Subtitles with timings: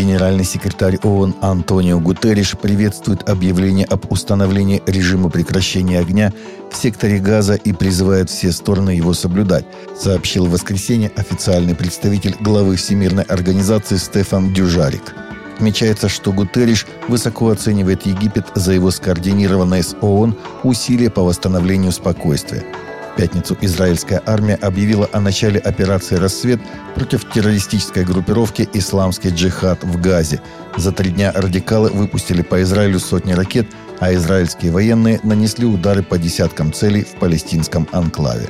[0.00, 6.32] Генеральный секретарь ООН Антонио Гутерриш приветствует объявление об установлении режима прекращения огня
[6.72, 12.76] в секторе Газа и призывает все стороны его соблюдать, сообщил в воскресенье официальный представитель главы
[12.76, 15.02] Всемирной организации Стефан Дюжарик.
[15.56, 22.64] Отмечается, что Гутерриш высоко оценивает Египет за его скоординированное с ООН усилия по восстановлению спокойствия–
[23.16, 26.60] пятницу израильская армия объявила о начале операции «Рассвет»
[26.94, 30.40] против террористической группировки «Исламский джихад» в Газе.
[30.76, 33.66] За три дня радикалы выпустили по Израилю сотни ракет,
[33.98, 38.48] а израильские военные нанесли удары по десяткам целей в палестинском анклаве.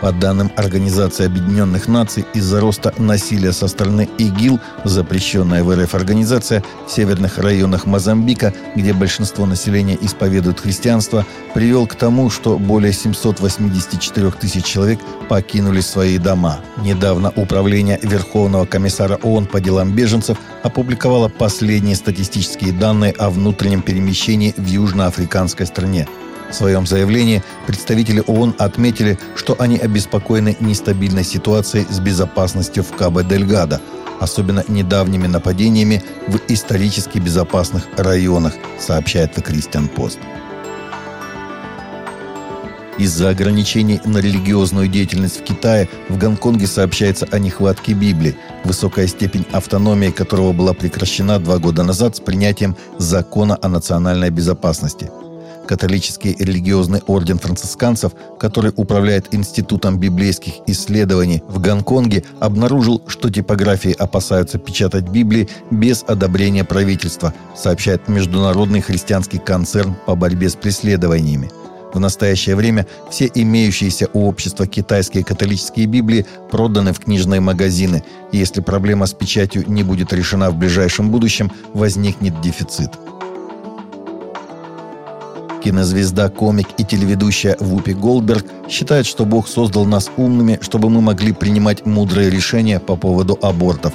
[0.00, 6.62] По данным Организации Объединенных Наций, из-за роста насилия со стороны ИГИЛ, запрещенная в РФ организация,
[6.86, 14.30] в северных районах Мозамбика, где большинство населения исповедует христианство, привел к тому, что более 784
[14.32, 16.60] тысяч человек покинули свои дома.
[16.76, 24.52] Недавно Управление Верховного комиссара ООН по делам беженцев опубликовало последние статистические данные о внутреннем перемещении
[24.56, 26.06] в южноафриканской стране–
[26.50, 33.80] в своем заявлении представители ООН отметили, что они обеспокоены нестабильной ситуацией с безопасностью в Кабо-дель-Гадо,
[34.20, 40.18] особенно недавними нападениями в исторически безопасных районах, сообщает The Christian Post.
[42.98, 49.44] Из-за ограничений на религиозную деятельность в Китае в Гонконге сообщается о нехватке Библии, высокая степень
[49.52, 55.10] автономии которого была прекращена два года назад с принятием закона о национальной безопасности–
[55.66, 64.58] Католический религиозный орден францисканцев, который управляет Институтом библейских исследований в Гонконге, обнаружил, что типографии опасаются
[64.58, 71.50] печатать Библии без одобрения правительства, сообщает Международный христианский концерн по борьбе с преследованиями.
[71.92, 78.36] В настоящее время все имеющиеся у общества китайские католические Библии проданы в книжные магазины, и
[78.36, 82.90] если проблема с печатью не будет решена в ближайшем будущем, возникнет дефицит.
[85.66, 91.32] Кинозвезда, комик и телеведущая Вупи Голдберг считает, что Бог создал нас умными, чтобы мы могли
[91.32, 93.92] принимать мудрые решения по поводу абортов.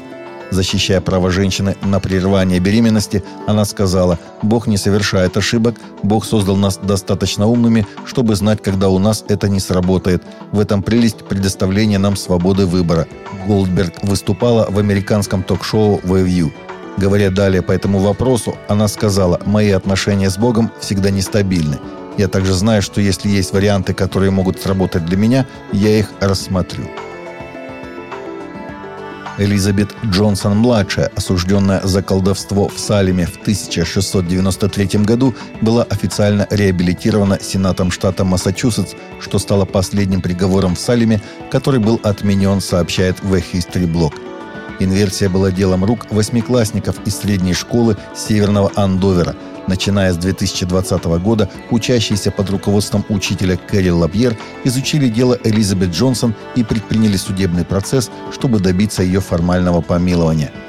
[0.50, 6.76] Защищая право женщины на прерывание беременности, она сказала, «Бог не совершает ошибок, Бог создал нас
[6.76, 10.24] достаточно умными, чтобы знать, когда у нас это не сработает.
[10.52, 13.08] В этом прелесть предоставления нам свободы выбора».
[13.48, 16.52] Голдберг выступала в американском ток-шоу «The View».
[17.02, 21.80] Говоря далее по этому вопросу, она сказала, «Мои отношения с Богом всегда нестабильны.
[22.20, 26.84] Я также знаю, что если есть варианты, которые могут сработать для меня, я их рассмотрю».
[29.40, 38.24] Элизабет Джонсон-младшая, осужденная за колдовство в Салеме в 1693 году, была официально реабилитирована Сенатом штата
[38.24, 41.20] Массачусетс, что стало последним приговором в Салеме,
[41.50, 44.14] который был отменен, сообщает The History Blog–
[44.84, 49.36] Инверсия была делом рук восьмиклассников из средней школы Северного Андовера.
[49.68, 56.64] Начиная с 2020 года, учащиеся под руководством учителя Кэрри Лапьер изучили дело Элизабет Джонсон и
[56.64, 60.52] предприняли судебный процесс, чтобы добиться ее формального помилования–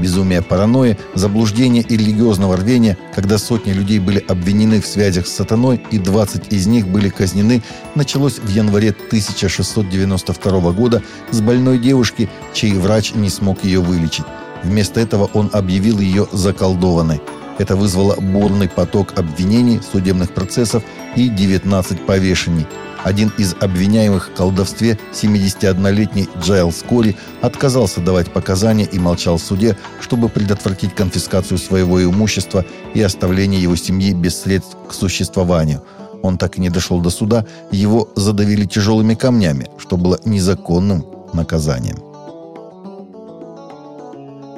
[0.00, 5.82] безумие паранойи, заблуждение и религиозного рвения, когда сотни людей были обвинены в связях с сатаной
[5.90, 7.62] и 20 из них были казнены,
[7.94, 14.24] началось в январе 1692 года с больной девушки, чей врач не смог ее вылечить.
[14.62, 17.20] Вместо этого он объявил ее заколдованной.
[17.58, 20.82] Это вызвало бурный поток обвинений, судебных процессов
[21.16, 22.66] и 19 повешений–
[23.04, 29.76] один из обвиняемых в колдовстве, 71-летний Джайл Скори, отказался давать показания и молчал в суде,
[30.00, 32.64] чтобы предотвратить конфискацию своего имущества
[32.94, 35.82] и оставление его семьи без средств к существованию.
[36.22, 42.07] Он так и не дошел до суда, его задавили тяжелыми камнями, что было незаконным наказанием.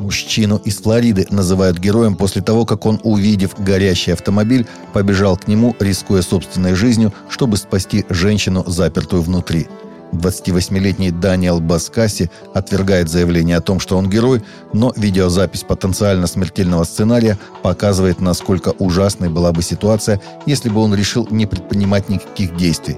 [0.00, 5.76] Мужчину из Флориды называют героем после того, как он, увидев горящий автомобиль, побежал к нему,
[5.78, 9.68] рискуя собственной жизнью, чтобы спасти женщину, запертую внутри.
[10.12, 14.42] 28-летний Даниэл Баскаси отвергает заявление о том, что он герой,
[14.72, 21.28] но видеозапись потенциально смертельного сценария показывает, насколько ужасной была бы ситуация, если бы он решил
[21.30, 22.96] не предпринимать никаких действий.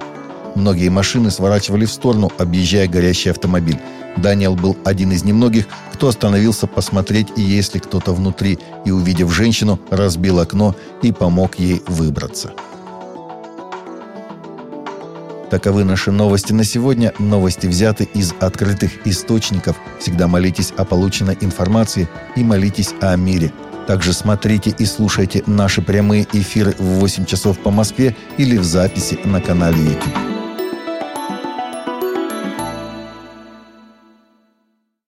[0.55, 3.79] Многие машины сворачивали в сторону, объезжая горящий автомобиль.
[4.17, 9.79] Даниэл был один из немногих, кто остановился посмотреть, есть ли кто-то внутри, и, увидев женщину,
[9.89, 12.51] разбил окно и помог ей выбраться.
[15.53, 17.13] Таковы наши новости на сегодня.
[17.19, 19.75] Новости взяты из открытых источников.
[19.99, 23.53] Всегда молитесь о полученной информации и молитесь о мире.
[23.85, 29.19] Также смотрите и слушайте наши прямые эфиры в 8 часов по Москве или в записи
[29.25, 30.32] на канале YouTube.